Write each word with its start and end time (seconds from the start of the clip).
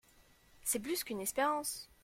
C’est 0.63 0.79
plus 0.79 1.03
qu’une 1.03 1.19
espérance! 1.19 1.87